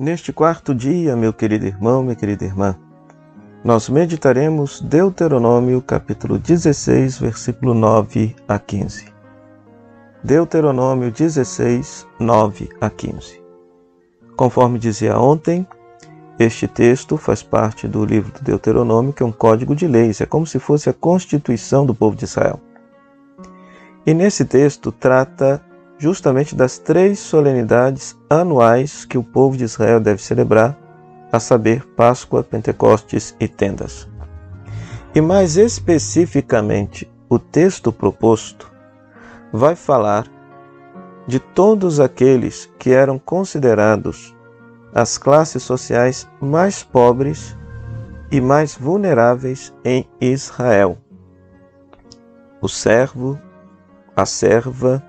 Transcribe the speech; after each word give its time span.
Neste 0.00 0.32
quarto 0.32 0.74
dia, 0.74 1.14
meu 1.14 1.30
querido 1.30 1.66
irmão, 1.66 2.02
minha 2.02 2.16
querida 2.16 2.42
irmã, 2.42 2.74
nós 3.62 3.90
meditaremos 3.90 4.80
Deuteronômio 4.80 5.82
capítulo 5.82 6.38
16, 6.38 7.18
versículo 7.18 7.74
9 7.74 8.34
a 8.48 8.58
15. 8.58 9.12
Deuteronômio 10.24 11.10
16, 11.10 12.06
9 12.18 12.70
a 12.80 12.88
15. 12.88 13.42
Conforme 14.34 14.78
dizia 14.78 15.18
ontem, 15.18 15.66
este 16.38 16.66
texto 16.66 17.18
faz 17.18 17.42
parte 17.42 17.86
do 17.86 18.02
livro 18.02 18.32
do 18.32 18.42
Deuteronômio, 18.42 19.12
que 19.12 19.22
é 19.22 19.26
um 19.26 19.30
código 19.30 19.76
de 19.76 19.86
leis, 19.86 20.22
é 20.22 20.24
como 20.24 20.46
se 20.46 20.58
fosse 20.58 20.88
a 20.88 20.94
constituição 20.94 21.84
do 21.84 21.94
povo 21.94 22.16
de 22.16 22.24
Israel. 22.24 22.58
E 24.06 24.14
nesse 24.14 24.46
texto 24.46 24.90
trata 24.90 25.60
justamente 26.00 26.56
das 26.56 26.78
três 26.78 27.18
solenidades 27.18 28.18
anuais 28.28 29.04
que 29.04 29.18
o 29.18 29.22
povo 29.22 29.54
de 29.54 29.64
Israel 29.64 30.00
deve 30.00 30.22
celebrar, 30.22 30.76
a 31.30 31.38
saber, 31.38 31.86
Páscoa, 31.94 32.42
Pentecostes 32.42 33.36
e 33.38 33.46
Tendas. 33.46 34.08
E 35.14 35.20
mais 35.20 35.58
especificamente, 35.58 37.08
o 37.28 37.38
texto 37.38 37.92
proposto 37.92 38.72
vai 39.52 39.76
falar 39.76 40.26
de 41.26 41.38
todos 41.38 42.00
aqueles 42.00 42.68
que 42.78 42.90
eram 42.92 43.18
considerados 43.18 44.34
as 44.94 45.18
classes 45.18 45.62
sociais 45.62 46.26
mais 46.40 46.82
pobres 46.82 47.56
e 48.32 48.40
mais 48.40 48.74
vulneráveis 48.74 49.72
em 49.84 50.08
Israel. 50.18 50.96
O 52.62 52.68
servo, 52.68 53.38
a 54.16 54.24
serva, 54.24 55.04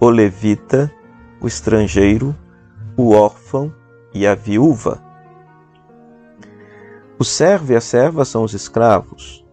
o 0.00 0.08
levita, 0.08 0.92
o 1.40 1.46
estrangeiro, 1.46 2.34
o 2.96 3.12
órfão 3.12 3.72
e 4.12 4.26
a 4.26 4.34
viúva. 4.34 5.02
O 7.18 7.24
servo 7.24 7.72
e 7.72 7.76
a 7.76 7.80
serva 7.80 8.24
são 8.24 8.42
os 8.42 8.54
escravos. 8.54 9.44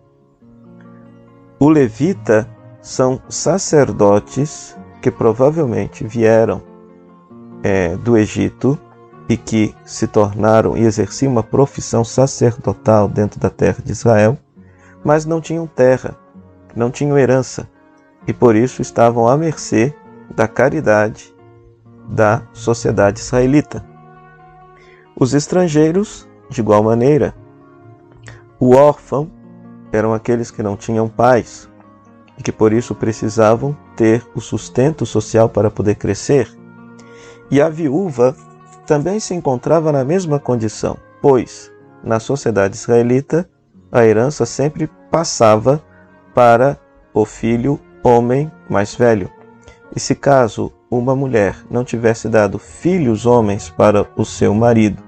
O 1.59 1.69
levita 1.69 2.49
são 2.81 3.21
sacerdotes 3.29 4.75
que 5.01 5.11
provavelmente 5.11 6.05
vieram 6.05 6.61
é, 7.63 7.95
do 7.97 8.17
Egito 8.17 8.77
e 9.29 9.37
que 9.37 9.75
se 9.85 10.07
tornaram 10.07 10.75
e 10.75 10.81
exerciam 10.81 11.31
uma 11.31 11.43
profissão 11.43 12.03
sacerdotal 12.03 13.07
dentro 13.07 13.39
da 13.39 13.49
terra 13.49 13.81
de 13.83 13.91
Israel, 13.91 14.37
mas 15.03 15.25
não 15.25 15.39
tinham 15.39 15.67
terra, 15.67 16.17
não 16.75 16.89
tinham 16.89 17.17
herança 17.17 17.69
e 18.27 18.33
por 18.33 18.55
isso 18.55 18.81
estavam 18.81 19.27
à 19.27 19.37
mercê 19.37 19.93
da 20.35 20.47
caridade 20.47 21.35
da 22.07 22.43
sociedade 22.53 23.19
israelita. 23.19 23.85
Os 25.15 25.33
estrangeiros, 25.33 26.27
de 26.49 26.61
igual 26.61 26.83
maneira, 26.83 27.35
o 28.59 28.75
órfão 28.75 29.31
eram 29.91 30.13
aqueles 30.13 30.51
que 30.51 30.63
não 30.63 30.75
tinham 30.75 31.07
pais 31.07 31.69
e 32.37 32.43
que 32.43 32.51
por 32.51 32.73
isso 32.73 32.95
precisavam 32.95 33.75
ter 33.95 34.25
o 34.35 34.41
sustento 34.41 35.05
social 35.05 35.49
para 35.49 35.69
poder 35.69 35.95
crescer. 35.95 36.49
E 37.49 37.61
a 37.61 37.69
viúva 37.69 38.35
também 38.85 39.19
se 39.19 39.33
encontrava 39.33 39.91
na 39.91 40.03
mesma 40.03 40.39
condição, 40.39 40.97
pois, 41.21 41.71
na 42.03 42.19
sociedade 42.19 42.75
israelita, 42.75 43.49
a 43.91 44.05
herança 44.05 44.45
sempre 44.45 44.87
passava 45.09 45.83
para 46.33 46.79
o 47.13 47.25
filho 47.25 47.79
homem 48.03 48.51
mais 48.69 48.95
velho. 48.95 49.29
E 49.95 49.99
se 49.99 50.15
caso 50.15 50.71
uma 50.89 51.15
mulher 51.15 51.55
não 51.69 51.83
tivesse 51.83 52.29
dado 52.29 52.57
filhos 52.57 53.25
homens 53.25 53.69
para 53.69 54.07
o 54.15 54.25
seu 54.25 54.53
marido 54.53 55.01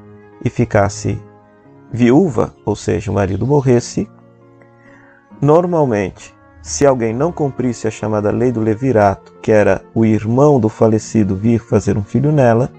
e 0.44 0.50
ficasse 0.50 1.22
viúva, 1.92 2.54
ou 2.66 2.76
seja, 2.76 3.12
o 3.12 3.14
marido 3.14 3.48
morresse, 3.48 4.10
normalmente, 5.42 6.34
se 6.62 6.86
alguém 6.86 7.14
não 7.14 7.32
cumprisse 7.32 7.88
a 7.88 7.92
chamada 7.92 8.32
lei 8.32 8.52
do 8.52 8.60
levirato, 8.60 9.34
que 9.42 9.52
era 9.52 9.82
o 9.94 10.06
irmão 10.06 10.60
do 10.60 10.70
falecido 10.70 11.36
vir 11.36 11.60
fazer 11.60 11.98
um 11.98 12.04
filho 12.04 12.32
nela, 12.32 12.72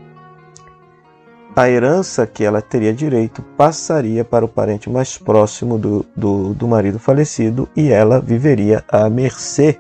a 1.56 1.70
herança 1.70 2.26
que 2.26 2.42
ela 2.42 2.60
teria 2.60 2.92
direito 2.92 3.40
passaria 3.56 4.24
para 4.24 4.44
o 4.44 4.48
parente 4.48 4.90
mais 4.90 5.16
próximo 5.16 5.78
do, 5.78 6.04
do, 6.16 6.52
do 6.52 6.66
marido 6.66 6.98
falecido 6.98 7.68
e 7.76 7.92
ela 7.92 8.20
viveria 8.20 8.82
à 8.88 9.08
mercê 9.08 9.78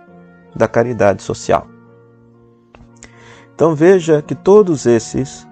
da 0.54 0.68
caridade 0.68 1.20
social. 1.22 1.73
Então 3.54 3.74
veja 3.74 4.22
que 4.22 4.34
todos 4.34 4.86
esses, 4.86 5.46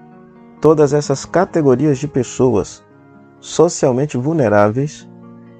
todas 0.61 0.93
essas 0.93 1.25
categorias 1.25 1.99
de 1.99 2.09
pessoas 2.09 2.83
socialmente 3.41 4.17
vulneráveis 4.17 5.09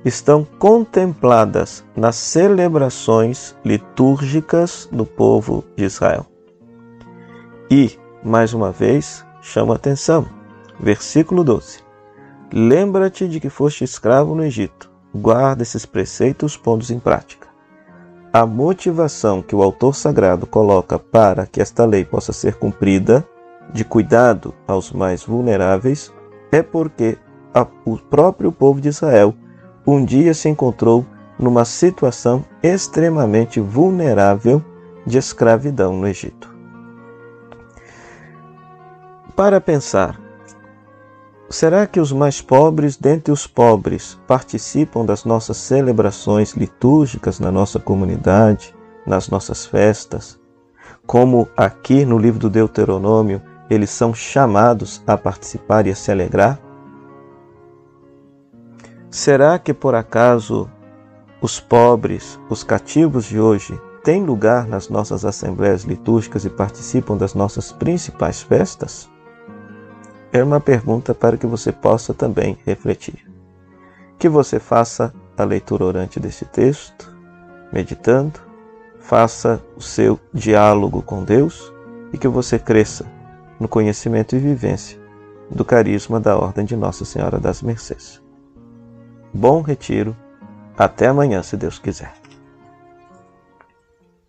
estão 0.05 0.45
contempladas 0.59 1.85
nas 1.97 2.17
celebrações 2.17 3.57
litúrgicas 3.65 4.89
do 4.91 5.05
povo 5.05 5.65
de 5.77 5.85
Israel. 5.85 6.27
E, 7.71 7.99
mais 8.23 8.53
uma 8.53 8.73
vez, 8.73 9.25
chama 9.41 9.77
atenção 9.77 10.43
Versículo 10.83 11.45
12: 11.45 11.79
Lembra-te 12.53 13.29
de 13.29 13.39
que 13.39 13.49
foste 13.49 13.85
escravo 13.85 14.35
no 14.35 14.45
Egito. 14.45 14.91
Guarda 15.15 15.63
esses 15.63 15.87
preceitos 15.87 16.57
pondo-os 16.57 16.91
em 16.91 16.99
prática. 16.99 17.42
A 18.32 18.47
motivação 18.47 19.43
que 19.43 19.54
o 19.54 19.62
autor 19.62 19.94
sagrado 19.94 20.47
coloca 20.47 20.98
para 20.98 21.44
que 21.47 21.60
esta 21.60 21.84
lei 21.84 22.03
possa 22.03 22.32
ser 22.32 22.54
cumprida, 22.54 23.22
de 23.75 23.84
cuidado 23.84 24.54
aos 24.66 24.91
mais 24.91 25.22
vulneráveis, 25.22 26.10
é 26.50 26.62
porque 26.62 27.19
a, 27.53 27.66
o 27.84 27.98
próprio 27.98 28.50
povo 28.50 28.81
de 28.81 28.88
Israel 28.88 29.34
um 29.87 30.03
dia 30.03 30.32
se 30.32 30.48
encontrou 30.48 31.04
numa 31.38 31.66
situação 31.66 32.43
extremamente 32.62 33.60
vulnerável 33.60 34.64
de 35.06 35.19
escravidão 35.19 35.94
no 35.94 36.06
Egito. 36.06 36.54
Para 39.37 39.60
pensar 39.60 40.19
Será 41.53 41.87
que 41.87 42.01
os 42.01 42.11
mais 42.13 42.41
pobres 42.41 42.97
dentre 42.97 43.31
os 43.31 43.47
pobres 43.47 44.19
participam 44.27 45.05
das 45.05 45.27
nossas 45.27 45.59
celebrações 45.59 46.55
litúrgicas 46.55 47.39
na 47.39 47.53
nossa 47.53 47.79
comunidade, 47.79 48.75
nas 49.07 49.29
nossas 49.29 49.67
festas? 49.67 50.41
Como 51.07 51.47
aqui 51.55 52.07
no 52.07 52.17
livro 52.17 52.41
do 52.41 52.49
Deuteronômio, 52.49 53.43
eles 53.69 53.91
são 53.91 54.15
chamados 54.15 55.03
a 55.07 55.15
participar 55.15 55.87
e 55.87 55.91
a 55.91 55.95
se 55.95 56.11
alegrar? 56.11 56.59
Será 59.11 59.59
que 59.59 59.75
por 59.75 59.95
acaso 59.95 60.71
os 61.43 61.61
pobres, 61.61 62.41
os 62.49 62.65
cativos 62.65 63.27
de 63.27 63.39
hoje, 63.39 63.79
têm 64.03 64.25
lugar 64.25 64.67
nas 64.67 64.89
nossas 64.89 65.23
assembleias 65.23 65.83
litúrgicas 65.83 66.47
e 66.47 66.51
participam 66.51 67.19
das 67.19 67.35
nossas 67.35 67.71
principais 67.71 68.41
festas? 68.41 69.12
É 70.32 70.43
uma 70.43 70.60
pergunta 70.60 71.15
para 71.15 71.37
que 71.37 71.47
você 71.47 71.70
possa 71.70 72.15
também 72.15 72.56
refletir. 72.65 73.31
Que 74.19 74.28
você 74.28 74.59
faça 74.59 75.12
a 75.37 75.44
leitura 75.44 75.84
orante 75.84 76.19
deste 76.19 76.44
texto, 76.44 77.15
meditando, 77.72 78.41
faça 78.98 79.62
o 79.76 79.81
seu 79.81 80.19
diálogo 80.32 81.03
com 81.03 81.22
Deus 81.22 81.72
e 82.12 82.19
que 82.19 82.28
você 82.28 82.59
cresça 82.59 83.04
no 83.60 83.69
conhecimento 83.69 84.34
e 84.34 84.38
vivência 84.38 84.98
do 85.50 85.65
carisma 85.65 86.19
da 86.19 86.37
Ordem 86.37 86.64
de 86.64 86.76
Nossa 86.76 87.04
Senhora 87.04 87.38
das 87.38 87.60
Mercês. 87.60 88.22
Bom 89.34 89.60
retiro, 89.60 90.16
até 90.76 91.09
amanhã, 91.09 91.43
se 91.43 91.56
Deus 91.56 91.78
quiser. 91.78 92.22